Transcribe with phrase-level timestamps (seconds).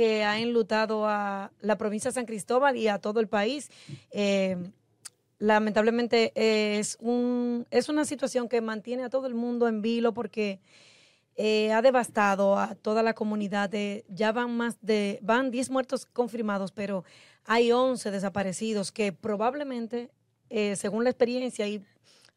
[0.00, 3.70] que ha enlutado a la provincia de San Cristóbal y a todo el país.
[4.12, 4.56] Eh,
[5.38, 10.58] lamentablemente es, un, es una situación que mantiene a todo el mundo en vilo porque
[11.36, 13.70] eh, ha devastado a toda la comunidad.
[14.08, 17.04] Ya van más de, van 10 muertos confirmados, pero
[17.44, 20.10] hay 11 desaparecidos que probablemente,
[20.48, 21.84] eh, según la experiencia y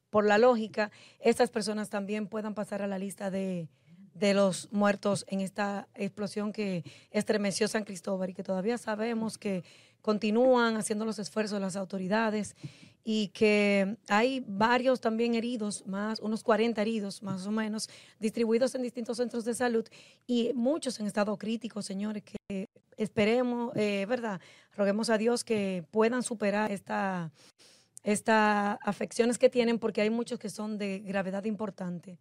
[0.09, 0.91] por la lógica,
[1.21, 3.69] estas personas también puedan pasar a la lista de,
[4.13, 9.63] de los muertos en esta explosión que estremeció San Cristóbal y que todavía sabemos que
[10.01, 12.55] continúan haciendo los esfuerzos las autoridades
[13.03, 18.81] y que hay varios también heridos, más unos 40 heridos más o menos, distribuidos en
[18.81, 19.85] distintos centros de salud
[20.25, 24.39] y muchos en estado crítico, señores, que esperemos, eh, ¿verdad?
[24.75, 27.31] Roguemos a Dios que puedan superar esta,
[28.03, 32.19] estas afecciones que tienen porque hay muchos que son de gravedad importante.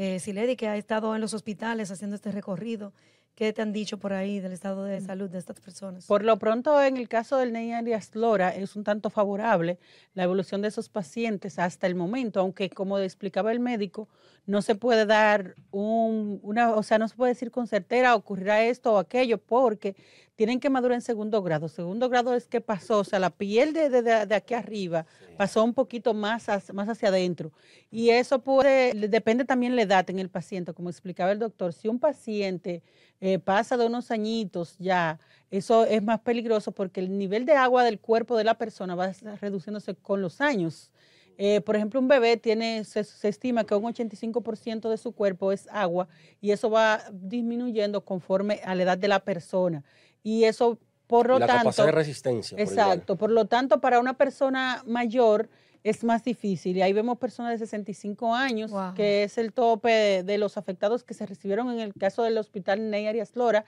[0.00, 2.92] Eh, Siledi, que ha estado en los hospitales haciendo este recorrido,
[3.38, 5.06] ¿Qué te han dicho por ahí del estado de mm.
[5.06, 6.06] salud de estas personas?
[6.06, 9.78] Por lo pronto, en el caso del Ney Arias Lora, es un tanto favorable
[10.14, 14.08] la evolución de esos pacientes hasta el momento, aunque como explicaba el médico,
[14.46, 18.64] no se puede dar un, una, o sea, no se puede decir con certera ocurrirá
[18.64, 19.94] esto o aquello, porque
[20.38, 21.68] tienen quemadura en segundo grado.
[21.68, 25.04] Segundo grado es que pasó, o sea, la piel de, de, aquí arriba
[25.36, 27.52] pasó un poquito más, más hacia adentro.
[27.90, 31.72] Y eso puede, depende también la edad en el paciente, como explicaba el doctor.
[31.72, 32.82] Si un paciente
[33.20, 35.18] eh, pasa de unos añitos ya,
[35.50, 39.12] eso es más peligroso porque el nivel de agua del cuerpo de la persona va
[39.40, 40.92] reduciéndose con los años.
[41.40, 45.68] Eh, por ejemplo, un bebé tiene, se, estima que un 85% de su cuerpo es
[45.70, 46.08] agua
[46.40, 49.84] y eso va disminuyendo conforme a la edad de la persona
[50.22, 51.62] y eso, por lo la tanto...
[51.62, 52.58] capacidad de resistencia.
[52.58, 55.48] Exacto, por, lo tanto, para una persona mayor
[55.84, 56.76] es más difícil.
[56.76, 61.14] Y ahí vemos personas de 65 años, que es el tope de, los afectados que
[61.14, 63.64] se recibieron en el caso del hospital Ney Arias Lora,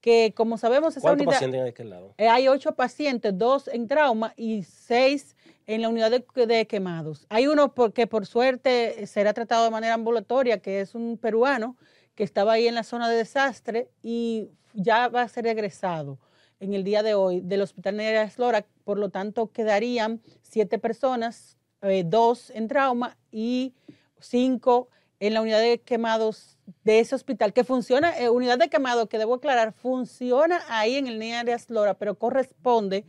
[0.00, 1.36] que como sabemos esa ¿Cuántos unidad...
[1.36, 2.14] pacientes hay aquel lado?
[2.18, 5.36] Eh, hay ocho pacientes, dos en trauma y seis
[5.66, 7.26] en la unidad de, de, quemados.
[7.28, 11.76] Hay uno que por suerte será tratado de manera ambulatoria, que es un peruano
[12.14, 16.18] que estaba ahí en la zona de desastre y ya va a ser egresado
[16.60, 21.56] en el día de hoy del Hospital Nerea Lora, por lo tanto quedarían siete personas,
[21.82, 23.74] eh, dos en trauma y
[24.20, 24.88] cinco
[25.20, 29.18] en la unidad de quemados de ese hospital, que funciona, eh, unidad de quemados, que
[29.18, 33.04] debo aclarar, funciona ahí en el Nerea Lora, pero corresponde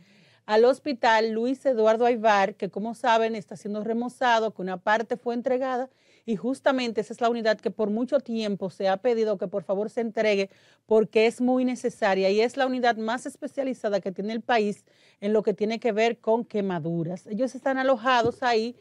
[0.46, 5.34] al hospital Luis Eduardo Aybar, que como saben está siendo remozado, que una parte fue
[5.34, 5.88] entregada
[6.30, 9.64] y justamente esa es la unidad que por mucho tiempo se ha pedido que por
[9.64, 10.48] favor se entregue
[10.86, 14.84] porque es muy necesaria y es la unidad más especializada que tiene el país
[15.20, 17.26] en lo que tiene que ver con quemaduras.
[17.26, 18.76] Ellos están alojados ahí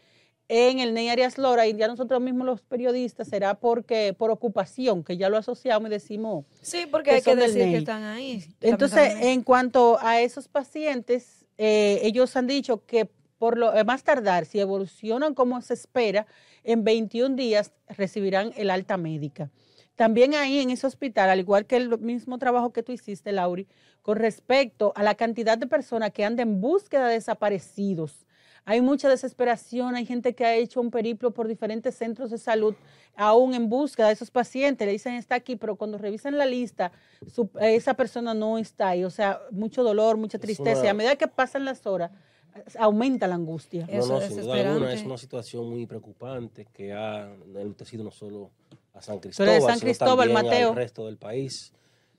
[0.47, 5.03] en el Ney Arias Lora y ya nosotros mismos los periodistas será porque por ocupación,
[5.03, 6.45] que ya lo asociamos y decimos.
[6.61, 8.45] Sí, porque hay que decir que están ahí.
[8.61, 14.03] Entonces, en cuanto a esos pacientes, eh, ellos han dicho que por lo eh, más
[14.03, 16.27] tardar, si evolucionan como se espera,
[16.63, 19.49] en 21 días recibirán el alta médica.
[19.95, 23.67] También ahí en ese hospital, al igual que el mismo trabajo que tú hiciste, Lauri,
[24.01, 28.25] con respecto a la cantidad de personas que andan en búsqueda de desaparecidos,
[28.65, 32.75] hay mucha desesperación, hay gente que ha hecho un periplo por diferentes centros de salud,
[33.15, 36.91] aún en búsqueda de esos pacientes, le dicen está aquí, pero cuando revisan la lista,
[37.59, 41.27] esa persona no está ahí, o sea, mucho dolor, mucha tristeza, y a medida que
[41.27, 42.11] pasan las horas,
[42.77, 43.87] aumenta la angustia.
[43.91, 48.51] No, no, sin duda alguna es una situación muy preocupante que ha enlutecido no solo
[48.93, 50.69] a San Cristóbal, San Cristóbal sino también Mateo.
[50.69, 51.73] al resto del país.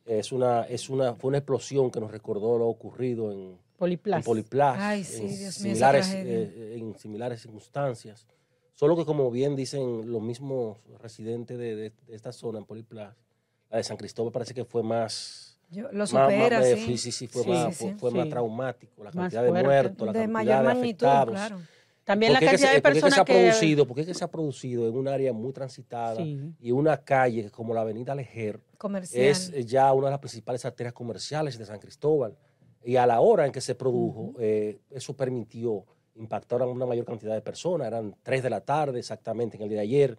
[0.06, 5.04] Es una, es una, fue una explosión que nos recordó lo ocurrido en Poliplas, en,
[5.52, 8.26] similares, eh, en similares circunstancias.
[8.74, 13.14] Solo que como bien dicen los mismos residentes de, de esta zona en Poliplas,
[13.70, 16.98] la de San Cristóbal parece que fue más lo supera, sí.
[16.98, 17.12] sí.
[17.12, 19.04] sí, fue, más, fue, más traumático.
[19.04, 21.34] La cantidad de muertos, la de cantidad de afectados.
[21.34, 21.60] Claro.
[22.04, 24.88] También la cantidad de personas que, se ha producido, porque es que se ha producido
[24.88, 28.60] en un área muy transitada y una calle como la avenida Lejer
[29.12, 32.36] es ya una de las principales arterias comerciales de San Cristóbal.
[32.82, 35.84] Y a la hora en que se produjo, eh, eso permitió
[36.16, 37.86] impactar a una mayor cantidad de personas.
[37.86, 40.18] Eran tres de la tarde exactamente en el día de ayer,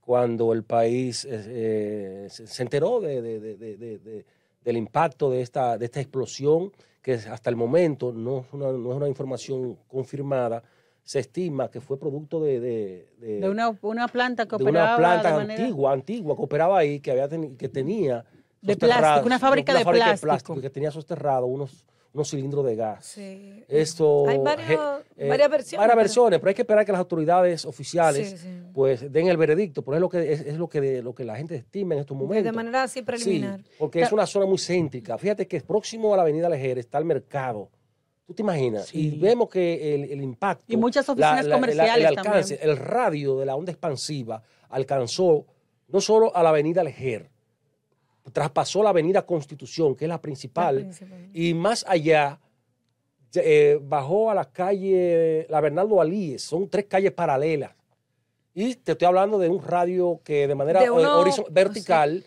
[0.00, 4.26] cuando el país eh, se enteró de, de
[4.68, 6.70] del impacto de esta, de esta explosión,
[7.00, 10.62] que hasta el momento no es una, no es una información confirmada,
[11.02, 12.60] se estima que fue producto de...
[12.60, 17.30] De, una, una, planta que operaba una planta antigua, antigua, que operaba ahí, que, había
[17.56, 18.26] que tenía...
[18.60, 19.86] De plástico, una fábrica, de,
[20.20, 20.60] plástico.
[20.60, 23.04] Que tenía sosterrado unos, unos cilindros de gas.
[23.04, 23.64] Sí.
[23.68, 25.78] Esto, hay eh, varias versiones.
[25.78, 29.96] Varias versiones, pero hay que esperar que las autoridades oficiales pues den el veredicto, porque
[29.96, 32.44] es lo que es, lo que lo que la gente estima en estos momentos.
[32.44, 33.60] De manera así preliminar.
[33.78, 35.18] porque es una zona muy céntrica.
[35.18, 37.68] Fíjate que próximo a la avenida Lejer está el mercado.
[38.26, 38.94] ¿Tú te imaginas?
[38.94, 40.64] Y vemos que el, impacto.
[40.68, 41.96] Y muchas oficinas comerciales.
[41.96, 45.46] el alcance, el radio de la onda expansiva alcanzó
[45.88, 47.30] no solo a la avenida Lejer,
[48.32, 50.90] traspasó la avenida Constitución, que es la principal,
[51.32, 52.40] y más allá
[53.34, 57.72] eh, bajó a la calle, la Bernardo Alíes, son tres calles paralelas.
[58.54, 60.90] Y te estoy hablando de un radio que de manera eh,
[61.50, 62.24] vertical...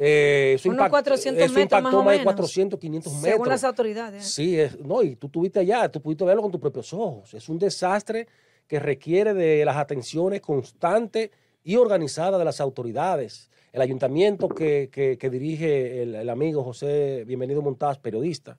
[0.00, 3.32] Eh, eso, Unos 400 eso metros impactó más, de 400, 500 metros.
[3.32, 4.24] Según las autoridades.
[4.24, 7.34] Sí, no, y tú estuviste allá, tú pudiste verlo con tus propios ojos.
[7.34, 8.28] Es un desastre
[8.68, 11.30] que requiere de las atenciones constantes
[11.68, 13.50] y organizadas de las autoridades.
[13.74, 18.56] El ayuntamiento que, que, dirige el, amigo José Bienvenido Montaz, periodista,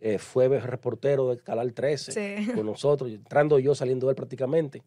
[0.00, 4.82] eh, fue reportero del Canal 13 con nosotros, entrando yo, saliendo de él prácticamente.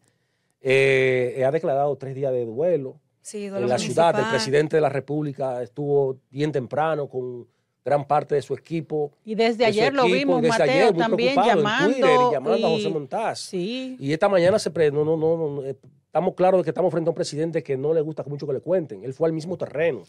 [0.59, 2.99] Eh, ha declarado tres días de duelo
[3.31, 4.17] en la ciudad.
[4.17, 7.45] El presidente de la República estuvo bien temprano con
[7.83, 9.11] gran parte de su equipo.
[9.25, 12.31] Y desde ayer lo vimos, Mateo, también llamando.
[12.31, 13.53] llamando a José Montaz.
[13.53, 15.75] Y esta mañana se no, no, no, eh,
[16.05, 18.53] estamos claros de que estamos frente a un presidente que no le gusta mucho que
[18.53, 19.03] le cuenten.
[19.03, 20.03] Él fue al mismo terreno.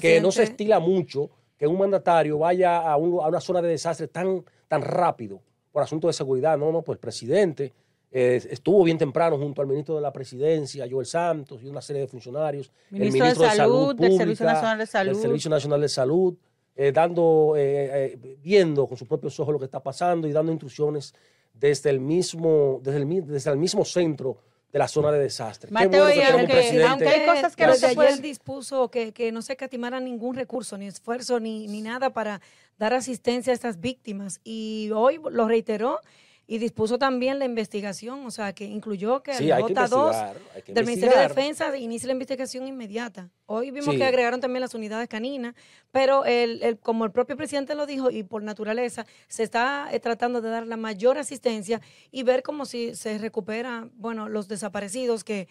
[0.00, 4.44] Que no se estila mucho que un mandatario vaya a, una zona de desastre tan,
[4.68, 5.40] tan rápido
[5.72, 6.58] por asunto de seguridad.
[6.58, 7.72] No, no, pues el presidente
[8.10, 12.02] eh, estuvo bien temprano junto al ministro de la Presidencia, Joel Santos, y una serie
[12.02, 12.70] de funcionarios.
[12.90, 15.16] Ministro el ministro de, Salud, del Servicio Nacional de Salud.
[15.16, 16.34] El Servicio Nacional de Salud,
[16.76, 21.14] eh, dando, eh, viendo con sus propios ojos lo que está pasando y dando instrucciones
[21.52, 24.38] desde el mismo, desde el, desde el mismo centro
[24.72, 25.70] de la zona de desastre.
[25.70, 29.56] Mateo, y aunque, aunque, hay cosas que no se ayer dispuso que, que no se
[29.56, 32.42] catimara ningún recurso, ni esfuerzo, ni, ni nada para
[32.78, 34.40] dar asistencia a estas víctimas.
[34.44, 36.00] Y hoy lo reiteró
[36.48, 40.34] y dispuso también la investigación, o sea, que incluyó que el J2
[40.68, 43.30] del Ministerio de Defensa inicie la investigación inmediata.
[43.46, 45.54] Hoy vimos que agregaron también las unidades caninas,
[45.90, 50.40] pero el, como el propio presidente lo dijo y por naturaleza, se está eh, tratando
[50.40, 51.80] de dar la mayor asistencia
[52.12, 55.48] y ver cómo si se recupera, bueno, los desaparecidos que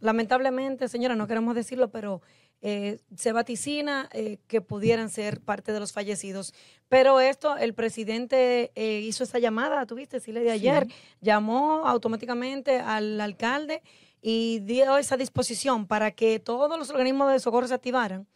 [0.00, 2.20] lamentablemente, señora, no queremos decirlo, pero
[2.62, 6.54] eh, se vaticina eh, que pudieran ser parte de los fallecidos.
[6.88, 10.86] Pero esto, el presidente eh, hizo esa llamada, tuviste, sí, de ayer,
[11.20, 13.82] llamó automáticamente al alcalde
[14.22, 18.26] y dio esa disposición para que todos los organismos de socorro se activaran.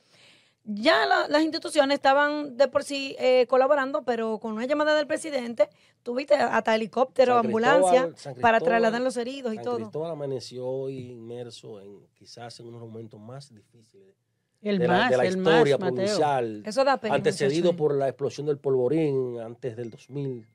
[0.70, 3.17] Ya las instituciones estaban de por sí
[3.49, 5.70] colaborando, pero con una llamada del presidente,
[6.03, 8.11] tuviste hasta helicóptero, ambulancia,
[8.41, 9.76] para trasladar los heridos y San todo.
[9.76, 14.15] Cristóbal amaneció inmerso en quizás en unos momentos más difíciles
[14.62, 18.59] el de, la, de la historia provincial, Eso da pena, antecedido por la explosión del
[18.59, 20.47] polvorín antes del 2000.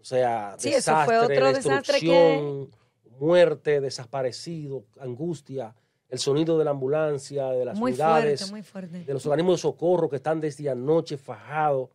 [0.00, 2.70] O sea, sí, desastre, eso fue otro destrucción,
[3.18, 5.74] muerte, desaparecido, angustia,
[6.08, 8.52] el sonido de la ambulancia, de las unidades,
[9.06, 11.88] de los organismos de socorro que están desde anoche fajados,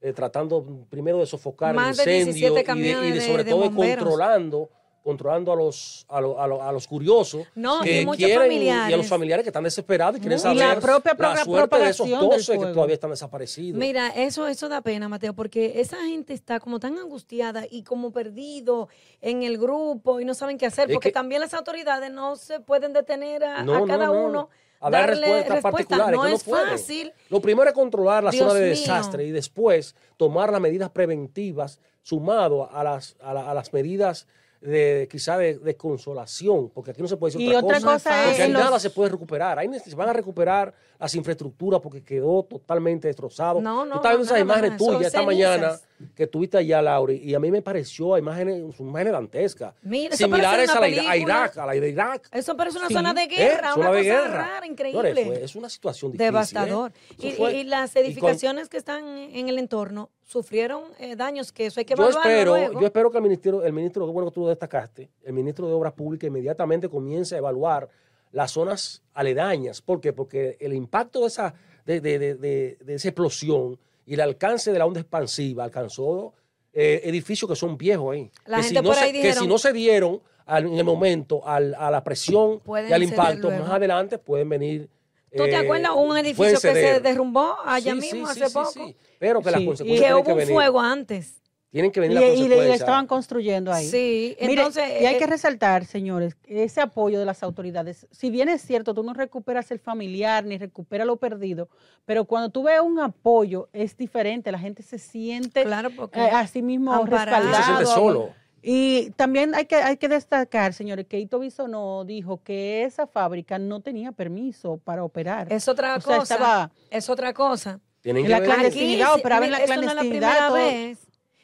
[0.00, 4.68] eh, tratando primero de sofocar el incendio y, de, sobre todo controlando
[5.02, 7.46] controlando a los, a, a, los curiosos
[7.82, 11.14] que y quieren, y a los familiares que están desesperados y quieren saber la, propia
[11.18, 13.78] la suerte de esos 12 que todavía están desaparecidos.
[13.78, 18.12] Mira, eso, eso da pena, Mateo, porque esa gente está como tan angustiada y como
[18.12, 18.88] perdido
[19.20, 22.92] en el grupo y no saben qué hacer, porque también las autoridades no se pueden
[22.92, 24.48] detener a, cada uno
[24.78, 26.16] a dar respuestas particulares.
[26.16, 27.12] No que es fácil.
[27.28, 32.70] Lo primero es controlar la zona de desastre y después tomar las medidas preventivas sumado
[32.70, 34.26] a las, a las medidas
[34.62, 38.24] de quizá de, consolación, porque aquí no se puede decir y otra, cosa.
[38.26, 39.58] porque nada se puede recuperar.
[39.58, 43.60] Ahí se van a recuperar las infraestructuras porque quedó totalmente destrozado.
[43.60, 45.80] No, no, Tú estabas viendo esas imágenes tuyas esta mañana
[46.14, 49.74] que tuviste allá, Lauri, y a mí me pareció imágenes, imágenes dantescas.
[50.12, 52.28] similares a la, a Irak, a la de Irak.
[52.32, 53.78] Eso parece una zona de guerra, ¿Eh?
[53.78, 54.28] una cosa guerra.
[54.28, 55.44] rara, increíble.
[55.44, 56.24] es una situación difícil.
[56.24, 56.30] ¿eh?
[56.30, 56.92] Devastador.
[57.18, 61.94] Y, las edificaciones que están en el entorno sufrieron eh, daños que eso hay que
[61.94, 65.68] yo espero, Yo espero que el ministro, el ministro, bueno que tú destacaste, el ministro
[65.68, 67.88] de Obras Públicas inmediatamente comience a evaluar
[68.32, 69.82] las zonas aledañas.
[69.82, 70.14] ¿Por qué?
[70.14, 72.34] Porque el impacto de esa, de, de, de,
[72.80, 76.32] de esa explosión y el alcance de la onda expansiva alcanzó
[76.72, 78.30] eh, edificios que son viejos ahí.
[78.46, 82.62] que, si no se, que si no se dieron en el momento a la presión
[82.88, 84.88] y al impacto, más adelante pueden venir
[85.36, 88.92] ¿Tú te acuerdas un edificio que se derrumbó allá mismo hace poco?
[89.18, 91.42] Pero que las consecuencias que hubo un fuego antes.
[91.72, 93.86] Tienen que venir y, Y le estaban construyendo ahí.
[93.86, 95.00] Sí, entonces...
[95.00, 98.06] y hay que eh, resaltar, señores, ese apoyo de las autoridades.
[98.10, 101.70] Si bien es cierto, tú no recuperas el familiar ni recuperas lo perdido,
[102.04, 106.30] pero cuando tú ves un apoyo es diferente, la gente se siente claro, porque eh,
[106.30, 107.54] a sí mismo respaldado.
[107.54, 108.41] Se siente solo.
[108.62, 113.58] Y también hay que, hay que destacar, señores, que Ito Bisonó dijo que esa fábrica
[113.58, 115.52] no tenía permiso para operar.
[115.52, 116.70] Es otra cosa.
[116.88, 117.80] es otra cosa.
[118.00, 119.94] Tienen la clandestinidad, operaba en la clandestinidad.
[119.94, 120.98] No es la primera vez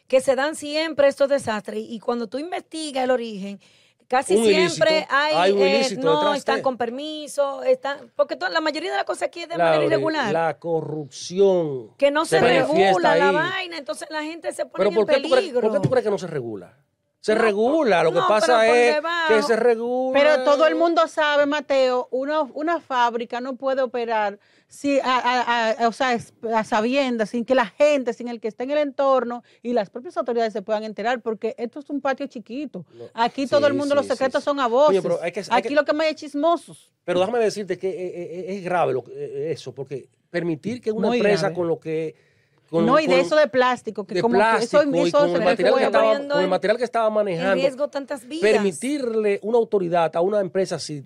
[0.07, 3.61] que se dan siempre estos desastres y cuando tú investigas el origen,
[4.09, 9.25] casi siempre hay, eh, no están con permiso, están porque la mayoría de las cosas
[9.25, 10.33] aquí es de manera irregular.
[10.33, 15.61] La corrupción que no se, regula la vaina, entonces la gente se pone en peligro.
[15.61, 16.75] ¿Por qué tú crees que no se regula?
[17.21, 20.19] Se regula, lo que pasa es que se regula.
[20.19, 25.89] Pero todo el mundo sabe, Mateo, una, una fábrica no puede operar si, a, a,
[25.89, 26.17] o sea,
[26.55, 29.91] a sabiendas, sin que la gente, sin el que esté en el entorno y las
[29.91, 32.85] propias autoridades se puedan enterar, porque esto es un patio chiquito.
[33.15, 35.03] Aquí todo el mundo, los secretos son a voces.
[35.51, 36.93] Aquí lo que más hay es chismosos.
[37.05, 41.15] Pero déjame decirte que eh, eh, es grave lo, eh, eso, porque permitir que una
[41.15, 42.28] empresa con lo que
[42.71, 46.41] no, y de eso de plástico, que como eso, con, el material que estaba, con
[46.41, 47.55] el material que estaba manejando.
[47.55, 48.51] riesgo tantas vidas.
[48.51, 51.05] Permitirle una autoridad a una empresa así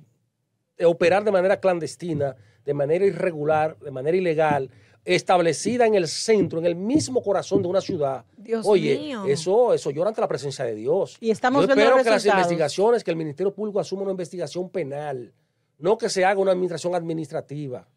[0.84, 4.70] operar de manera clandestina de manera irregular, de manera ilegal,
[5.04, 8.24] establecida en el centro, en el mismo corazón de una ciudad.
[8.36, 9.24] Dios Oye, mío.
[9.26, 11.16] eso, eso llora ante la presencia de Dios.
[11.20, 15.32] Y estamos Yo espero que las investigaciones, que el Ministerio Público asuma una investigación penal,
[15.78, 17.88] no que se haga una administración administrativa,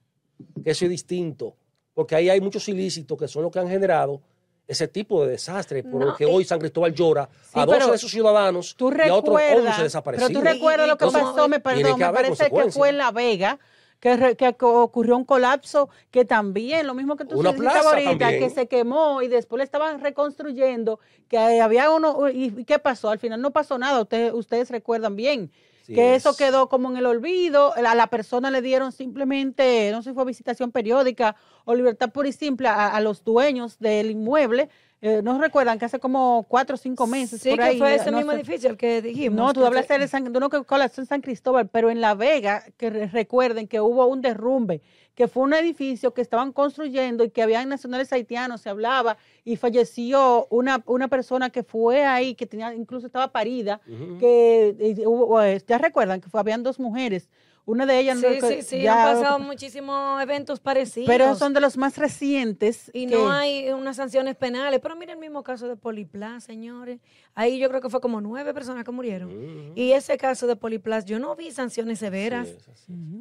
[0.63, 1.55] que eso es distinto,
[1.95, 4.21] porque ahí hay muchos ilícitos que son los que han generado
[4.67, 8.11] ese tipo de desastre, por lo que hoy San Cristóbal llora a dos de sus
[8.11, 10.29] ciudadanos y a otros 11 desaparecidos.
[10.31, 13.59] Pero tú recuerdas lo que pasó, me, perdón, me parece que fue en La Vega,
[13.99, 19.21] que, ocurrió un colapso que también, lo mismo que tú dijiste ahorita, que se quemó
[19.21, 23.09] y después le estaban reconstruyendo, que había uno, y, ¿qué pasó?
[23.09, 25.51] Al final no pasó nada, ustedes, ustedes recuerdan bien.
[25.85, 30.09] Que eso quedó como en el olvido, a la persona le dieron simplemente, no sé
[30.09, 34.69] si fue visitación periódica o libertad pura y simple a los dueños del inmueble,
[35.07, 37.39] eh, ¿No recuerdan que hace como cuatro o cinco meses?
[37.39, 39.37] Sí, que fue ese mismo edificio el que dijimos.
[39.37, 42.15] No, tú hablaste de, San, de uno que colapsó en San Cristóbal, pero en La
[42.15, 44.81] Vega, que recuerden que hubo un derrumbe,
[45.13, 49.57] que fue un edificio que estaban construyendo y que habían nacionales haitianos, se hablaba, y
[49.57, 53.81] falleció una, una persona que fue ahí, que tenía incluso estaba parida,
[54.19, 57.29] que hubo, eh, ya recuerdan que fue, habían dos mujeres
[57.65, 58.19] una de ellas...
[58.19, 61.07] Sí, sí, sí, han pasado muchísimos eventos parecidos.
[61.07, 62.91] Pero son de los más recientes.
[62.93, 64.79] Y no hay unas sanciones penales.
[64.81, 66.99] Pero mira el mismo caso de Poliplas, señores.
[67.33, 69.73] Ahí yo creo que fue como nueve personas que murieron.
[69.75, 72.49] Y ese caso de Poliplas, yo no vi sanciones severas.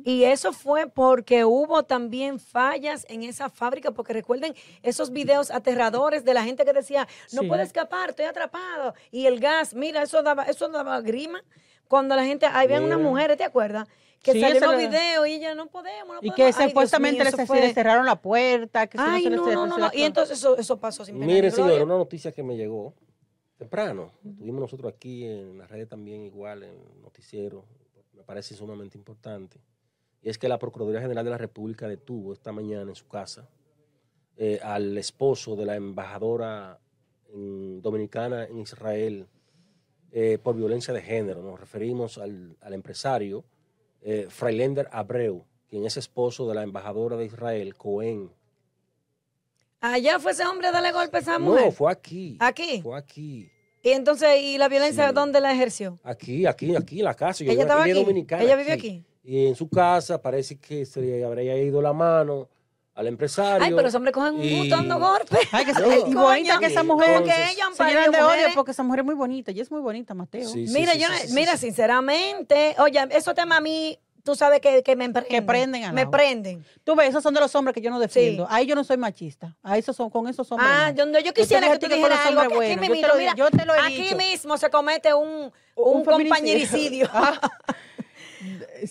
[0.04, 6.24] Y eso fue porque hubo también fallas en esa fábrica, porque recuerden esos videos aterradores
[6.24, 8.94] de la gente que decía, no puede escapar, estoy atrapado.
[9.10, 11.42] Y el gas, mira, eso daba, eso daba grima.
[11.88, 13.88] Cuando la gente, había unas mujeres, ¿te acuerdas?
[14.24, 18.06] Que sí, salió en videos y ella no podemos, no Y que supuestamente les, cerraron
[18.06, 18.86] la puerta.
[18.86, 22.32] Que Ay, no, no, no, Y entonces eso, eso pasó sin Mire, señor, una noticia
[22.32, 22.94] que me llegó
[23.58, 24.12] temprano.
[24.22, 27.66] Tuvimos nosotros aquí en las redes también igual, en el noticiero.
[28.14, 29.60] Me parece sumamente importante.
[30.22, 33.46] Y es que la Procuraduría General de la República detuvo esta mañana en su casa
[34.38, 36.80] eh, al esposo de la embajadora
[37.30, 39.26] dominicana en Israel
[40.12, 41.42] eh, por violencia de género.
[41.42, 43.44] Nos referimos al, al empresario
[44.04, 48.30] eh, Freilender Abreu, quien es esposo de la embajadora de Israel, Cohen.
[49.80, 51.64] Allá fue ese hombre darle golpes a esa mujer.
[51.64, 52.36] No, fue aquí.
[52.38, 52.80] ¿Aquí?
[52.82, 53.50] Fue aquí.
[53.82, 55.98] ¿Y entonces, y la violencia dónde la ejerció?
[56.02, 57.44] Aquí, aquí, aquí, en la casa.
[57.44, 57.92] ella estaba aquí.
[57.92, 59.04] Dominicana, ella vive aquí.
[59.22, 62.48] Y en su casa parece que se le habría ido la mano
[62.94, 63.64] al empresario.
[63.64, 65.40] Ay, pero esos hombres cogen un dando golpes.
[65.52, 67.16] Ay, que y bonita que esa mujer.
[67.16, 69.50] Porque ella se llenan de odio porque esa mujer es muy bonita.
[69.50, 70.48] Y es muy bonita, Mateo.
[70.54, 75.30] mira, yo, mira, sinceramente, oye, esos temas a mí tú sabes que, que me prenden.
[75.30, 76.64] Que prenden a Me prenden.
[76.82, 78.46] Tú ves, esos son de los hombres que yo no defiendo.
[78.48, 79.54] Ahí yo no soy machista.
[79.62, 80.68] A esos son, con esos hombres.
[80.72, 82.40] Ah, yo, yo quisiera que tú dijeras algo.
[82.48, 86.04] Que aquí, mismo, mira, yo te lo he aquí mismo se comete un, un, un
[86.04, 87.08] compañericidio.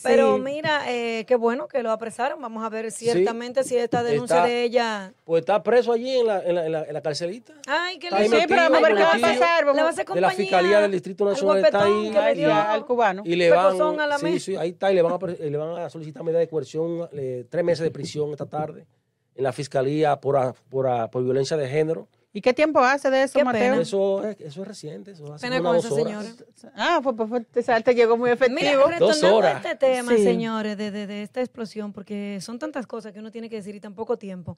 [0.01, 2.41] Pero mira, eh, qué bueno que lo apresaron.
[2.41, 5.13] Vamos a ver ciertamente si esta denuncia de ella.
[5.25, 7.53] Pues está preso allí en la, en la, en la, carcelita.
[7.67, 9.65] Ay, que le Sí, pero vamos a ver qué va a pasar.
[9.65, 12.43] le va a hacer de la Fiscalía del Distrito Nacional está ahí.
[12.43, 13.23] al cubano.
[13.25, 13.77] Y le van,
[14.19, 17.09] sí, sí, ahí está, y le van a, le van a solicitar medida de coerción,
[17.49, 18.85] tres meses de prisión esta tarde
[19.35, 23.39] en la Fiscalía por, por, por violencia de género ¿Y qué tiempo hace de eso,
[23.45, 23.79] Mateo?
[23.79, 25.11] Eso, eso es reciente.
[25.11, 26.27] Eso hace pena con esa señora.
[26.75, 28.59] Ah, pues, pues, pues te llegó muy efectivo.
[28.87, 29.63] Mira, dos horas.
[29.63, 33.57] este tema, señores, de, de, esta explosión, porque son tantas cosas que uno tiene que
[33.57, 34.57] decir y tan poco tiempo.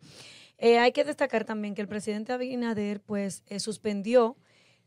[0.58, 4.38] Eh, hay que destacar también que el presidente Abinader, pues, eh, suspendió,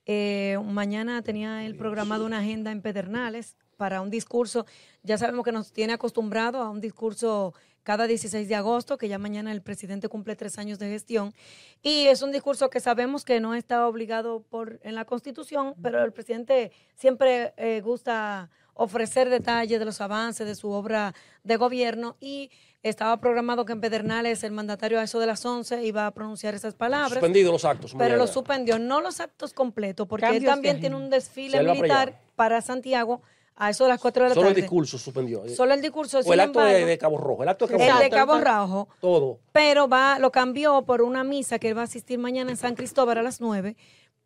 [0.06, 4.64] eh, mañana tenía el programado una agenda en Pedernales para un discurso,
[5.02, 7.54] ya sabemos que nos tiene acostumbrado a un discurso
[7.88, 11.32] cada 16 de agosto, que ya mañana el presidente cumple tres años de gestión.
[11.80, 16.04] Y es un discurso que sabemos que no está obligado por en la Constitución, pero
[16.04, 21.14] el presidente siempre eh, gusta ofrecer detalles de los avances de su obra
[21.44, 22.50] de gobierno y
[22.82, 26.54] estaba programado que en Pedernales el mandatario a eso de las 11 iba a pronunciar
[26.54, 27.12] esas palabras.
[27.12, 27.94] Suspendido los actos.
[27.96, 32.60] Pero lo suspendió, no los actos completos, porque él también tiene un desfile militar para
[32.60, 33.22] Santiago
[33.58, 34.54] a eso de las 4 de la Solo tarde.
[34.54, 35.48] Solo el discurso suspendió.
[35.48, 36.20] Solo el discurso.
[36.24, 37.42] O el acto de, Cabo Rojo.
[37.42, 37.98] El acto de Cabo Rojo.
[37.98, 38.88] El de Cabo Rojo.
[39.00, 39.40] Todo.
[39.52, 42.76] Pero va, lo cambió por una misa que él va a asistir mañana en San
[42.76, 43.76] Cristóbal a las 9.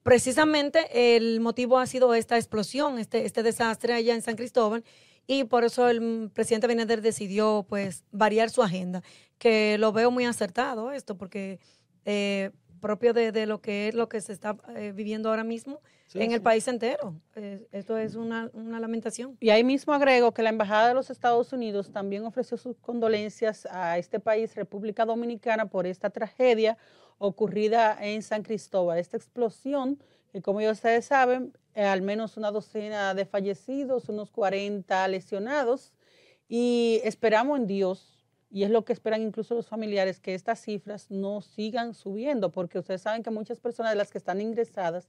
[0.02, 4.84] Precisamente el motivo ha sido esta explosión, este, este desastre allá en San Cristóbal.
[5.26, 9.02] Y por eso el presidente Benader decidió pues variar su agenda,
[9.38, 11.60] que lo veo muy acertado esto, porque
[12.04, 12.50] eh,
[12.82, 15.80] propio de, lo que es lo que se está eh, viviendo ahora mismo
[16.12, 17.14] en el país entero.
[17.36, 19.38] Eh, esto es una, lamentación.
[19.40, 23.66] Y ahí mismo agrego que la Embajada de los Estados Unidos también ofreció sus condolencias
[23.70, 26.76] a este país, República Dominicana, por esta tragedia
[27.16, 29.98] ocurrida en San Cristóbal, esta explosión
[30.32, 35.92] que como ya ustedes saben, eh, al menos una docena de fallecidos, unos 40 lesionados,
[36.48, 38.11] y esperamos en Dios
[38.52, 42.78] y es lo que esperan incluso los familiares, que estas cifras no sigan subiendo, porque
[42.78, 45.08] ustedes saben que muchas personas de las que están ingresadas,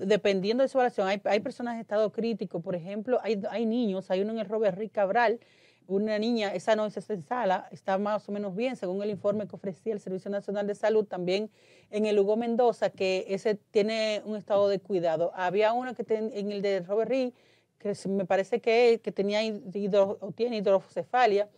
[0.00, 4.10] dependiendo de su evaluación, hay, hay personas en estado crítico, por ejemplo, hay, hay niños,
[4.10, 5.40] hay uno en el Robert Rick Cabral,
[5.86, 9.46] una niña, esa no está en sala, está más o menos bien, según el informe
[9.46, 11.50] que ofrecía el Servicio Nacional de Salud, también
[11.90, 15.32] en el Hugo Mendoza, que ese tiene un estado de cuidado.
[15.34, 17.34] Había uno que en el de Robert Rick,
[17.78, 21.50] que me parece que, que tenía hidro, o tiene hidrocefalia,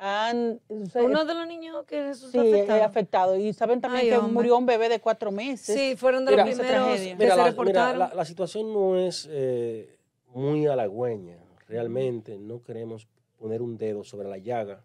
[0.00, 3.36] uno de los niños que resultó sí, afectado.
[3.36, 5.76] Y saben también que murió un bebé de cuatro meses.
[5.76, 8.10] Sí, fueron de los primeros que se la, reportaron.
[8.14, 11.36] la, situación no es eh, muy halagüeña.
[11.68, 13.06] Realmente no queremos
[13.38, 14.84] poner un dedo sobre la llaga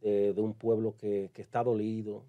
[0.00, 2.24] de, un pueblo que, que, está dolido,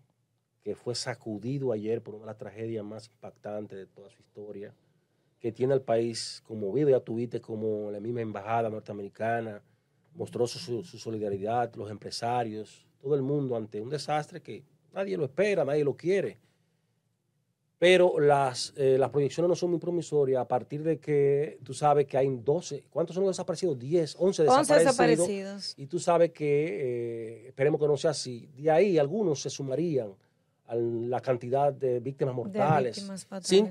[0.63, 4.73] que fue sacudido ayer por una de las tragedias más impactantes de toda su historia,
[5.39, 6.89] que tiene al país conmovido.
[6.89, 9.61] Ya tuviste como la misma embajada norteamericana
[10.15, 15.63] mostró su, solidaridad, los empresarios, todo el mundo ante un desastre que nadie lo espera,
[15.63, 16.39] nadie lo quiere.
[17.77, 22.07] Pero las, eh, las proyecciones no son muy promisorias a partir de que tú sabes
[22.07, 23.77] que hay 12, ¿cuántos son los desaparecidos?
[23.77, 24.79] 10, 11 desaparecidos.
[24.79, 25.73] 11 desaparecidos.
[25.77, 30.13] Y tú sabes que, eh, esperemos que no sea así, de ahí algunos se sumarían
[30.67, 33.05] a la cantidad de víctimas mortales,
[33.41, 33.69] sin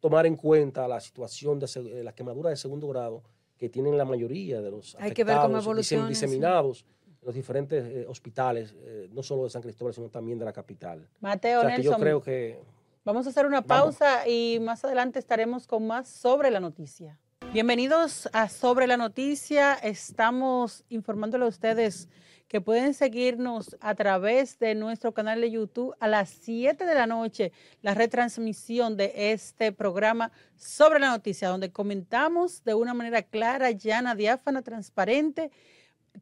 [0.00, 3.22] tomar en cuenta la situación de la quemadura de segundo grado
[3.62, 6.84] que tienen la mayoría de los Hay que ver cómo diseminados
[7.20, 10.52] en los diferentes eh, hospitales, eh, no solo de San Cristóbal, sino también de la
[10.52, 11.08] capital.
[11.20, 12.58] Mateo, Nelson, yo creo que...
[13.04, 17.20] Vamos a hacer una pausa y más adelante estaremos con más sobre la noticia.
[17.52, 19.74] Bienvenidos a Sobre la Noticia.
[19.74, 22.08] Estamos informándole a ustedes
[22.52, 27.06] que pueden seguirnos a través de nuestro canal de YouTube a las 7 de la
[27.06, 33.70] noche, la retransmisión de este programa sobre la noticia, donde comentamos de una manera clara,
[33.70, 35.50] llana, diáfana, transparente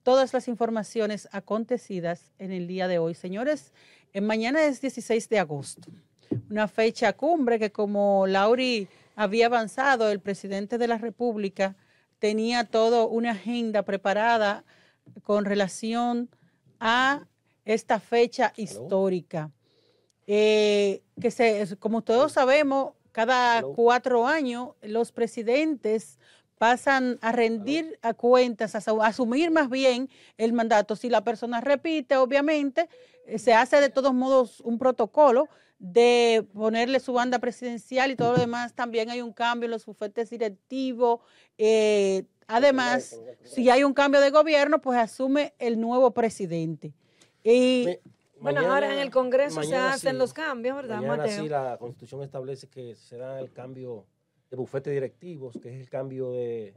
[0.05, 3.16] todas las informaciones acontecidas en el día de hoy.
[3.16, 3.73] Señores,
[4.12, 5.90] en mañana es 16 de agosto,
[6.49, 11.75] una fecha cumbre que como Lauri había avanzado, el presidente de la República
[12.21, 14.64] tenía toda una agenda preparada
[15.23, 16.29] con relación
[16.79, 17.27] a
[17.64, 19.51] esta fecha histórica.
[20.27, 26.18] Eh, que se, como todos sabemos, cada cuatro años los presidentes
[26.59, 30.94] pasan a rendir a cuentas, a, asumir más bien el mandato.
[30.94, 32.88] Si la persona repite, obviamente,
[33.27, 35.49] eh, se hace de todos modos un protocolo
[35.81, 38.75] de ponerle su banda presidencial y todo lo demás.
[38.75, 41.21] También hay un cambio en los bufetes directivos.
[41.59, 46.93] Eh, Además, si hay un cambio de gobierno, pues asume el nuevo presidente.
[47.45, 47.99] Y
[48.40, 52.66] bueno, ahora en el Congreso se hacen los cambios, ¿verdad, mañana Sí, la Constitución establece
[52.69, 54.05] que se da el cambio
[54.51, 56.75] de bufete directivos, que es el cambio de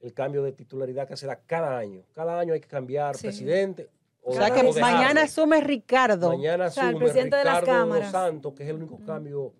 [0.00, 2.02] el cambio de titularidad que se da cada año.
[2.12, 3.88] Cada año hay que cambiar presidente.
[4.24, 6.30] O, sea que mañana asume Ricardo.
[6.30, 8.10] Mañana asume el presidente Ricardo de las cámaras.
[8.12, 9.52] Santos, que es el único cambio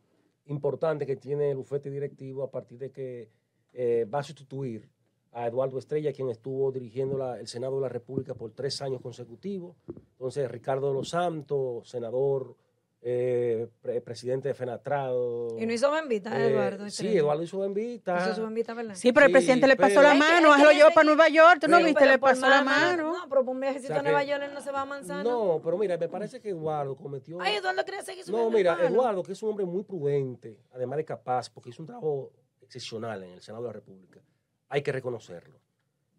[0.46, 3.28] importante que tiene el bufete directivo a partir de que
[3.72, 4.88] eh, va a sustituir
[5.32, 9.76] a Eduardo Estrella, quien estuvo dirigiendo el Senado de la República por tres años consecutivos.
[10.12, 12.56] Entonces, Ricardo de los Santos, senador
[13.04, 13.68] eh,
[14.04, 15.48] presidente de Fenatrado.
[15.58, 16.88] Y no hizo Bembita, eh, Eduardo.
[16.88, 18.18] Sí, Eduardo hizo Bembita.
[18.22, 18.94] Hizo su Bembita, ¿verdad?
[18.94, 21.68] Sí, pero el presidente le pasó la mano, él lo llevó para Nueva York, tú
[21.68, 23.12] no viste, le pasó la mano.
[23.12, 25.24] No, pero por un viajecito a Nueva York él no se va a Manzana.
[25.24, 27.40] No, pero mira, me parece que Eduardo cometió...
[27.40, 30.98] Ay, Eduardo quería seguir su No, mira, Eduardo, que es un hombre muy prudente, además
[30.98, 34.20] de capaz, porque hizo un trabajo excepcional en el Senado de la República.
[34.68, 35.61] Hay que reconocerlo.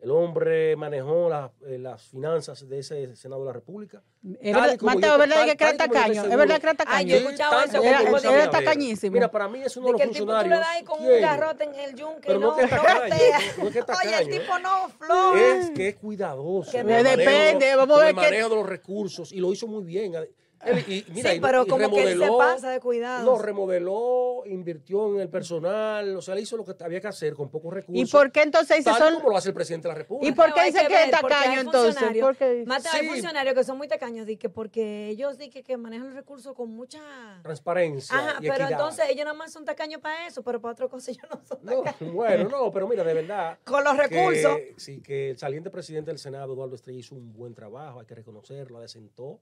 [0.04, 1.30] El hombre manejó
[1.66, 4.04] eh, las finanzas de ese Senado de la República.
[4.42, 6.24] Es verdad, Mateo, ¿es verdad que era tacaño?
[6.26, 6.98] ¿Es verdad que era tacaño?
[6.98, 8.30] Ay, yo he escuchado eso.
[8.30, 9.14] Era, tacañísimo.
[9.14, 10.60] Mira, para mí es uno de, los que funcionarios.
[10.60, 12.56] Que el tipo tú le das con un garrote en el yunque Pero no, no,
[12.58, 15.38] que no, es que Oye, el tipo no flor.
[15.38, 16.72] Es que es cuidadoso.
[16.72, 18.10] Que depende, vamos a ver.
[18.10, 20.18] El manejo de los recursos y lo hizo muy bien
[20.66, 21.06] sí,
[21.42, 23.26] pero como que él se pasa de cuidado.
[23.26, 27.34] No, remodeló, invirtió en el personal, o sea, le hizo lo que había que hacer
[27.34, 28.08] con pocos recursos.
[28.08, 29.16] ¿Y por qué entonces dice son...
[29.16, 30.32] como lo hace el presidente de la República.
[30.32, 32.04] ¿Y por qué dice que, es tacaño entonces?
[32.22, 32.64] Porque...
[32.66, 36.54] Mata, hay funcionarios que son muy tacaños, que porque ellos dicen que manejan los recursos
[36.54, 37.02] con mucha...
[37.44, 41.10] Transparencia Ajá, pero entonces ellos nada más son tacaños para eso, pero para otras cosas
[41.10, 42.02] ellos no son tacaños.
[42.02, 43.58] No, bueno, no, pero mira, de verdad...
[43.66, 44.58] con los recursos.
[44.78, 48.16] sí, que el saliente presidente del Senado, Eduardo Estrella, hizo un buen trabajo, hay que
[48.16, 49.40] reconocerlo, adesentó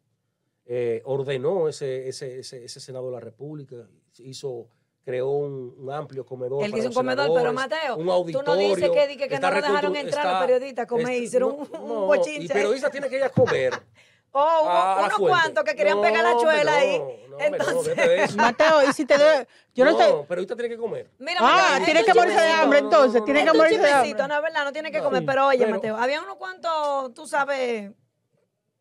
[0.74, 3.76] eh, ordenó ese, ese, ese, ese, Senado de la República,
[4.20, 4.70] hizo
[5.04, 6.64] creó un, amplio comedor.
[6.64, 9.52] Él hizo un comedor, pero Mateo, un auditorio, tú no dices que, que, que no
[9.52, 12.46] lo dejaron entrar los periodistas a comer, hicieron un, no, un bochinche.
[12.46, 13.74] Y periodistas tienen que ir a comer.
[14.34, 17.02] Oh, hubo unos cuantos que querían pegar la chuela ahí.
[17.38, 19.46] Entonces, Mateo, y si te doy.
[19.76, 21.12] Yo no, no pero ahorita tiene que comer.
[21.20, 23.26] Mira, ah, tiene que morirse de hambre entonces.
[23.26, 24.14] Tiene que morirse de hambre.
[24.14, 25.26] No, verdad, no tiene que comer.
[25.26, 27.92] Pero oye, Mateo, había unos cuantos, tú sabes,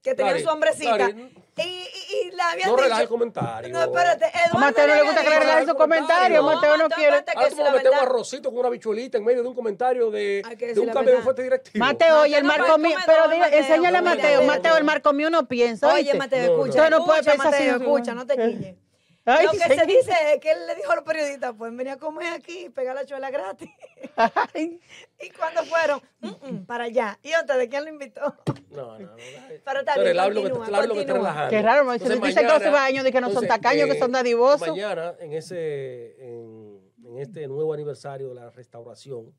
[0.02, 1.10] que tenían su hombrecita.
[1.10, 2.88] Y, y, la habían no dicho.
[2.88, 3.72] No el comentario.
[3.72, 4.26] No, espérate.
[4.26, 6.42] Eduardo a Mateo no le gusta que le regales su comentario.
[6.42, 7.24] Mateo no quiere.
[7.34, 10.42] Ahora tú me metes un arrocito con una bichuelita en medio de un comentario de,
[10.58, 11.84] de un cambio de fuerte directivo.
[11.84, 12.96] Mateo, oye, el marco mío.
[13.04, 14.42] Pero enséñale a Mateo.
[14.42, 15.92] Mateo, el marco mío no piensa.
[15.92, 16.88] Oye, Mateo, escucha.
[16.88, 17.64] No puede pensar así.
[17.64, 18.76] Escucha, no te quilles.
[19.24, 21.98] Lo que se dice es que él le dijo a los periodistas, pues venía a
[21.98, 23.70] comer aquí y pegar la chuela gratis.
[24.54, 27.18] y cuando fueron, mm, mm, para allá.
[27.22, 28.34] ¿Y otra de quién lo invitó?
[28.70, 29.16] No, no, no.
[29.64, 31.50] Pero también, el hablo que, está relajando.
[31.50, 34.68] Qué raro, entonces, dice 12 años de que no son tacaños, que son dadivosos.
[34.68, 39.34] Mañana, en, ese, en, en este nuevo aniversario de la restauración,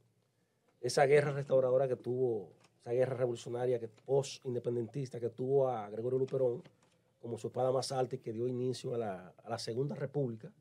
[0.81, 6.63] esa guerra restauradora que tuvo, esa guerra revolucionaria que post-independentista que tuvo a Gregorio Luperón,
[7.21, 10.51] como su espada más alta y que dio inicio a la, Segunda República.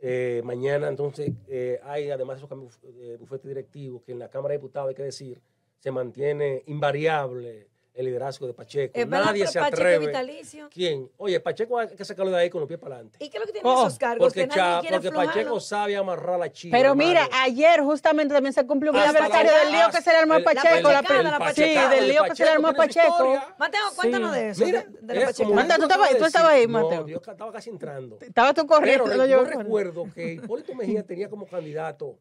[0.00, 4.28] Eh, mañana entonces eh, hay además de esos cambios de bufete directivo que en la
[4.28, 5.42] Cámara de Diputados hay que decir
[5.78, 7.68] se mantiene invariable
[7.98, 8.96] el liderazgo de Pacheco.
[9.06, 10.06] Nadie se atreve.
[10.06, 10.68] vitalicio.
[10.70, 11.10] ¿Quién?
[11.16, 13.18] Oye, Pacheco hay que sacarlo de ahí con los pies para adelante.
[13.20, 14.32] ¿Y qué es lo que tiene esos cargos?
[14.32, 14.48] Porque,
[14.90, 16.76] porque Pacheco sabe amarrar la chica.
[16.76, 20.34] Pero mira, ayer justamente también se cumplió un aniversario del lío que se le armó
[20.34, 20.90] a Pacheco.
[20.90, 23.36] La, la, sí, del lío que se le armó a Pacheco.
[23.58, 24.64] Mateo, cuéntanos de eso.
[24.64, 25.50] Mira, de, Pacheco.
[25.50, 27.06] Tú estabas, tú estabas ahí, Mateo.
[27.08, 28.18] yo estaba casi entrando.
[28.20, 29.06] Estabas tú corriendo.
[29.06, 32.16] Pero yo recuerdo que Hipólito Mejía tenía como candidato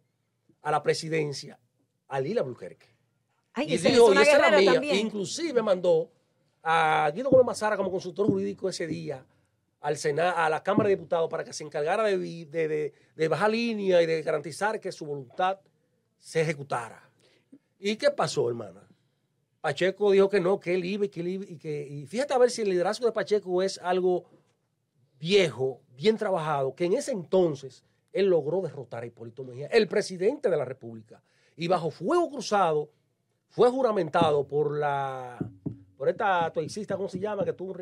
[0.63, 1.60] a la presidencia
[2.08, 2.97] a Lila Bulquerque.
[3.58, 4.74] Ay, y dijo, y esa era mía.
[4.74, 4.98] También.
[4.98, 6.12] Inclusive mandó
[6.62, 9.26] a Guido Gómez Mazara como consultor jurídico ese día
[9.82, 13.50] al Senado, a la Cámara de Diputados para que se encargara de, de, de, bajar
[13.50, 15.60] línea y de garantizar que su voluntad
[16.20, 17.10] se ejecutara.
[17.80, 18.88] ¿Y qué pasó, hermana?
[19.60, 21.88] Pacheco dijo que no, que él iba y que él iba y que...
[21.88, 24.26] Y fíjate a ver si el liderazgo de Pacheco es algo
[25.20, 30.48] viejo, bien trabajado, que en ese entonces él logró derrotar a Hipólito Mejía, el presidente
[30.48, 31.24] de la República.
[31.56, 32.91] Y bajo fuego cruzado
[33.50, 35.38] fue juramentado por la
[35.98, 37.44] por esta toxista, ¿cómo se llama?
[37.44, 37.74] Que tú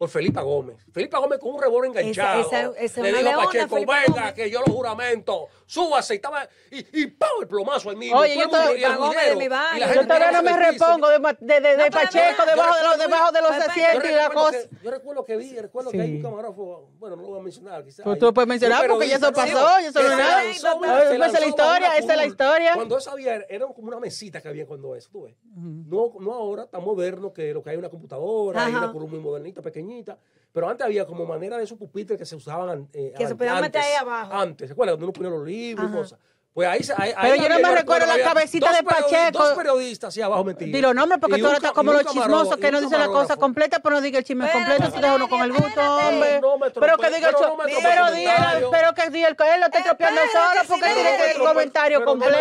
[0.00, 0.78] por Felipa Gómez.
[0.94, 2.40] Felipa Gómez con un revólver enganchado.
[2.40, 5.48] Esa, esa, le dijo a Pacheco, venga, que yo lo juramento.
[5.66, 6.14] Súbase.
[6.14, 7.28] Y, estaba, y, y ¡pum!
[7.42, 8.16] el plomazo ahí mismo.
[8.16, 12.82] Oye, yo, todavía, yo todavía no me repongo de, de, de, de Pacheco debajo de,
[12.82, 14.58] los, debajo de los asientos y la cosa.
[14.82, 17.84] Yo recuerdo que vi, recuerdo que hay un camarógrafo, bueno, no lo voy a mencionar.
[17.84, 20.44] Quizás pues tú lo puedes mencionar porque ya eso pasó, ya eso no es nada.
[20.46, 22.74] Esa es la historia, esa es la historia.
[22.74, 25.36] Cuando eso había, era como una mesita que había cuando eso, tú ves.
[25.54, 29.20] No, no ahora, tan moderno que lo que hay una computadora, hay una columna muy
[29.20, 30.18] modernita, pequeñita
[30.52, 32.88] pero antes había como manera de esos pupitres que se usaban.
[32.92, 34.32] Eh, que se podían meter ahí abajo.
[34.32, 34.94] Antes, ¿se acuerdan?
[34.94, 36.18] Donde uno ponía los libros y cosas.
[36.52, 39.38] Pues ahí, ahí, Pero yo no me recuerdo la cabecita de Pacheco.
[39.38, 40.72] Dos periodistas así abajo metidos.
[40.72, 43.78] Dilo nombres porque tú ahora estás como los chismosos que no dicen la cosa completa,
[43.78, 46.40] pero no diga el chisme completo, se deja uno con el gusto, hombre.
[46.78, 47.34] Pero que diga el
[47.82, 52.04] pero diga, pero que diga él lo está tropeando solo porque tiene que el comentario
[52.04, 52.38] completo.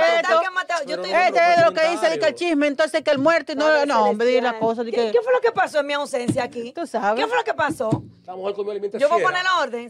[0.87, 4.27] Este es lo que dice el chisme, entonces que el muerto y no, no, hombre,
[4.27, 4.83] diga la cosa.
[4.83, 6.71] ¿Qué fue lo que pasó en mi ausencia aquí?
[6.73, 7.21] Tú sabes.
[7.21, 8.03] ¿Qué fue lo que pasó?
[8.25, 9.09] La mujer comió alimentación.
[9.09, 9.89] Yo voy a poner orden.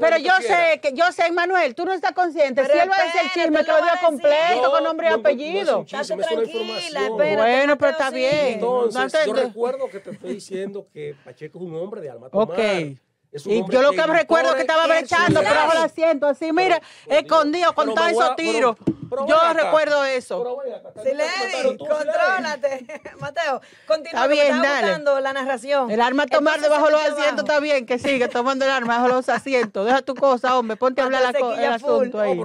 [0.00, 2.64] Pero yo sé que yo sé, Manuel, tú no estás consciente.
[2.64, 5.84] Si él va a decir el chisme, que lo diga completo, con nombre y apellido.
[7.16, 8.54] Bueno, pero está bien.
[8.54, 12.56] Entonces, yo recuerdo que te estoy diciendo que Pacheco es un hombre de alma tomada.
[13.44, 17.74] Y yo lo que, recuerdo que estaba brechando por abajo del asiento, así, mira, escondido
[17.74, 18.76] con todos esos tiros.
[19.28, 20.58] Yo recuerdo eso.
[21.02, 22.86] Silencio, contrólate.
[23.20, 25.20] Mateo, continúa está bien, dale.
[25.20, 25.90] la narración.
[25.90, 29.08] El arma tomar debajo de los asientos está bien, que sigue tomando el arma debajo
[29.08, 29.86] de los asientos.
[29.86, 32.40] Deja tu cosa, hombre, ponte a hablar la, el asunto ahí.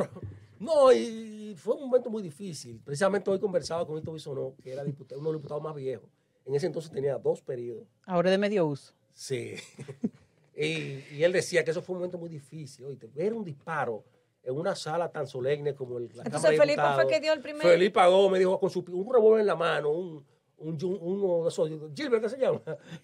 [0.59, 2.79] No, y fue un momento muy difícil.
[2.83, 6.09] Precisamente hoy conversaba con Hito Bisonó, que era diputado, uno de los diputados más viejos.
[6.45, 7.87] En ese entonces tenía dos periodos.
[8.05, 8.93] Ahora de medio uso.
[9.13, 9.55] Sí.
[10.55, 12.85] y, él decía que eso fue un momento muy difícil.
[12.85, 14.03] Oye, ver un disparo
[14.43, 17.61] en una sala tan solemne como el, la Entonces Felipe fue que dio el primer.
[17.61, 20.25] Felipe me dijo con su, un revólver en la mano, un,
[20.57, 22.61] un, uno de esos, Gilbert, ¿qué se llama?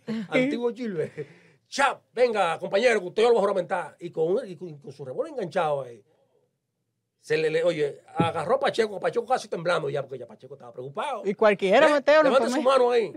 [0.30, 1.14] Antiguo Gilbert.
[1.70, 3.98] Chap, venga, compañero, que usted lo va a juramentar.
[4.00, 6.04] Y con, y con, su revólver enganchado ahí.
[7.20, 10.72] Se le, le, oye, agarró a Pacheco, Pacheco casi temblando ya, porque ya Pacheco estaba
[10.72, 11.24] preocupado.
[11.26, 11.92] Y cualquiera, ¿Eh?
[11.92, 13.14] Mateo, Levanta su mano ahí.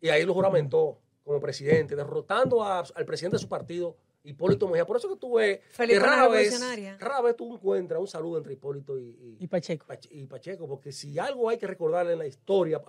[0.00, 4.86] Y ahí lo juramentó como presidente, derrotando al presidente de su partido, Hipólito Mejía.
[4.86, 6.60] Por eso que tú ves que rara vez,
[6.98, 9.86] rara vez tú encuentras un saludo entre Hipólito y, y, Pacheco.
[10.10, 12.80] y Pacheco, porque si algo hay que recordarle en la historia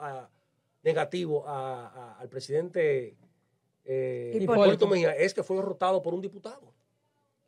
[0.84, 3.16] negativo al presidente
[3.86, 4.88] eh, Hipólito.
[4.88, 6.74] Mejía es que fue derrotado por un diputado.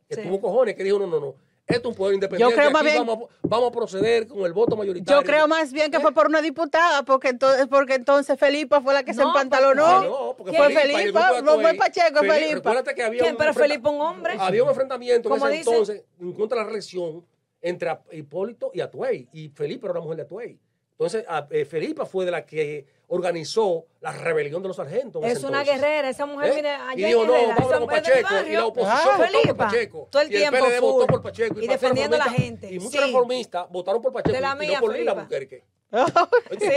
[0.08, 1.34] Que tuvo cojones, que dijo, no, no, no,
[1.68, 2.50] esto es un poder independiente.
[2.50, 3.06] Yo creo más bien,
[3.42, 5.20] vamos, a, proceder con el voto mayoritario.
[5.20, 8.94] Yo creo más bien que fue por una diputada, porque entonces, porque entonces Felipa fue
[8.94, 10.02] la que se empantalonó.
[10.02, 12.82] No, porque fue Felipa, no fue Pacheco, Felipa.
[12.94, 13.36] que había ¿Quién?
[13.36, 14.34] Pero Felipa un hombre.
[14.38, 17.24] Había un enfrentamiento en ese entonces, en contra de la reelección,
[17.60, 19.28] entre Hipólito y Atuey.
[19.32, 20.58] Y Felipe era una mujer de Atuey.
[20.92, 25.24] Entonces, eh, Felipa fue de la que organizó la rebelión de los sargentos.
[25.24, 26.54] Es una guerrera, esa mujer, ¿Eh?
[26.54, 28.28] mire, allá Y dijo, no, vamos con Pacheco.
[28.46, 30.08] Y la oposición votó por Pacheco.
[30.10, 31.60] Todo el y tiempo el PLD votó por Pacheco.
[31.60, 32.72] Y, y defendiendo a la gente.
[32.72, 35.64] Y muchos reformistas votaron por Pacheco de la y no por Lila Buquerque
[36.60, 36.70] sí.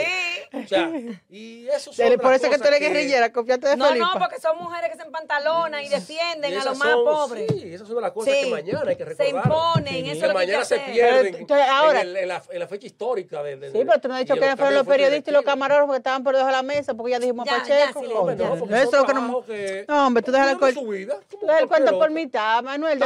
[0.54, 0.90] O sea,
[1.30, 4.14] y eso son Por eso que tú eres guerrillera, confiate de No, Felipa.
[4.14, 7.48] no, porque son mujeres que se empantalonan y defienden a los más pobres.
[7.52, 9.28] Sí, esas son las cosas que mañana hay que recordar.
[9.28, 13.44] Se imponen, eso es lo mañana se pierden ahora, en, la, en, la, fecha histórica.
[13.44, 15.98] De, sí, pero tú no has dicho que fueron los periodistas y los camarógrafos que
[15.98, 18.02] estaban por debajo de la mesa porque ya dijimos ya, Pacheco.
[18.02, 19.44] Ya, no, no, eso es que no.
[19.88, 20.82] No, hombre, tú dejas el cuento.
[21.42, 23.00] Tú dejas el cuento por mitad, Manuel.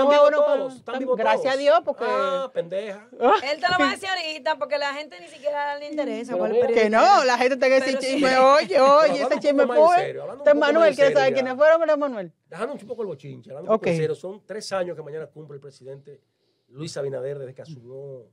[1.18, 2.04] Gracias a Dios, porque.
[2.06, 3.08] Ah, pendeja.
[3.52, 6.36] Él te lo va a decir ahorita porque la gente ni siquiera le interesa.
[6.68, 10.18] Que no, la gente está que ese chisme, oye, oye, ese chisme fue.
[10.38, 11.80] Este Manuel, ¿quiere saber quiénes fueron?
[11.80, 12.34] Pero Manuel.
[12.50, 16.22] Dejando un poco el bochinche, hablando son tres años que mañana cumple el presidente
[16.68, 18.30] Luis Abinader desde que asumió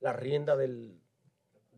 [0.00, 1.00] la rienda del,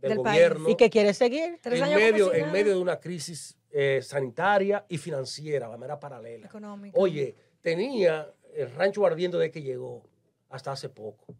[0.01, 0.71] del, gobierno.
[0.71, 1.61] ¿Y qué quiere seguir?
[1.65, 6.47] En medio, en medio de una crisis eh, sanitaria y financiera, de manera paralela.
[6.47, 6.99] Económica.
[6.99, 7.37] Oye,
[7.69, 10.03] tenía el rancho ardiendo desde que llegó
[10.49, 11.35] hasta hace poco.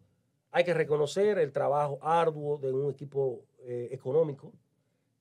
[0.51, 4.53] Hay que reconocer el trabajo arduo de un equipo eh, económico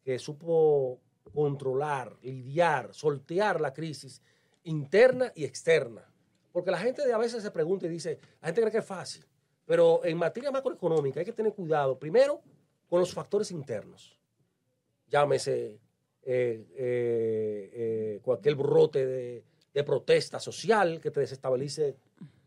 [0.04, 1.00] que supo
[1.32, 4.20] controlar, lidiar, sortear la crisis
[4.64, 6.04] interna y externa.
[6.52, 9.24] Porque la gente a veces se pregunta y dice, la gente cree que es fácil,
[9.64, 12.42] pero en materia macroeconómica hay que tener cuidado, primero,
[12.86, 14.18] con los factores internos.
[15.08, 15.80] Llámese
[16.22, 19.44] eh, eh, cualquier brote de,
[19.84, 21.96] protesta social que te desestabilice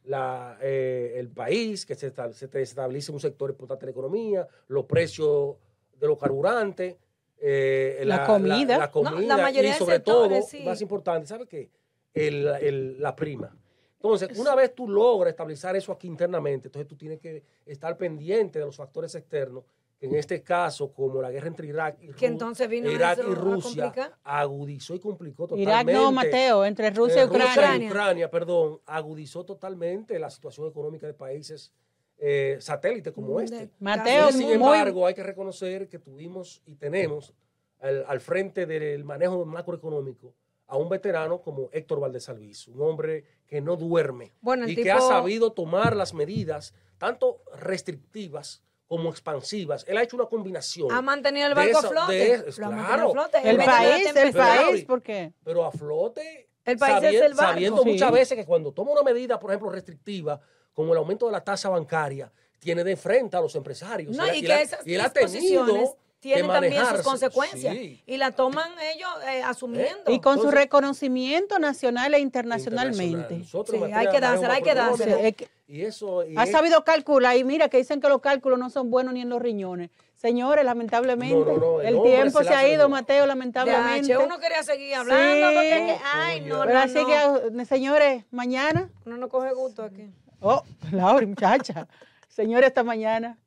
[0.06, 5.56] el país, que se, se te desestabilice un sector importante de la economía, los precios
[6.00, 6.98] de los carburantes,
[7.44, 10.30] eh, la, comida, la, comida mayoría y sobre todo,
[10.64, 11.70] más importante, ¿sabes qué?
[12.14, 13.56] la prima.
[13.96, 18.60] Entonces, una vez tú logras estabilizar eso aquí internamente, entonces tú tienes que estar pendiente
[18.60, 19.64] de los factores externos,
[20.02, 23.94] en este caso, como la guerra entre Irak y, que entonces vino Irak y Rusia,
[24.24, 25.72] agudizó y complicó totalmente.
[25.72, 27.88] Irak no, Mateo, entre Rusia, y Ucrania.
[27.88, 31.72] Ucrania, perdón, agudizó totalmente la situación económica de países
[32.18, 33.70] eh, satélites como este.
[33.80, 37.36] Mateo, sin embargo, hay que reconocer que tuvimos y tenemos
[37.80, 40.34] al, frente del manejo macroeconómico
[40.66, 44.32] a un veterano como Héctor Valdés Alvis, un hombre que no duerme
[44.66, 49.86] y que ha sabido tomar las medidas tanto restrictivas como expansivas.
[49.88, 50.92] Él ha hecho una combinación.
[50.92, 52.44] Ha mantenido el barco a flote.
[52.54, 53.14] claro.
[53.42, 55.32] El, país, el país, ¿por qué?
[55.46, 57.54] Pero a flote, el país es el barco.
[57.54, 60.42] sabiendo muchas veces que cuando toma una medida, por ejemplo, restrictiva,
[60.74, 64.14] como el aumento de la tasa bancaria, tiene de frente a los empresarios.
[64.14, 69.10] No, y, que esas él ha tenido tienen también sus consecuencias y la toman ellos
[69.28, 70.12] eh, asumiendo.
[70.12, 73.44] Y con su reconocimiento nacional e internacionalmente.
[73.44, 75.36] Sí, hay que darse, hay que darse.
[75.68, 79.14] Y eso, ha sabido calcular y mira que dicen que los cálculos no son buenos
[79.14, 79.90] ni en los riñones.
[80.14, 81.52] Señores, lamentablemente,
[81.84, 84.16] el, tiempo se, ha ido, Mateo, lamentablemente.
[84.18, 88.92] uno quería seguir hablando porque, ay, no, Pero así que, señores, mañana.
[89.06, 90.12] Uno no coge gusto aquí.
[90.40, 91.88] Oh, Laura, muchacha.
[92.28, 93.40] Señores, esta mañana.